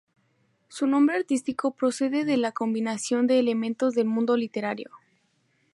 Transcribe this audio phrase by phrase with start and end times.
[0.67, 4.89] Su nombre artístico procede de la combinación de elementos del mundo literario.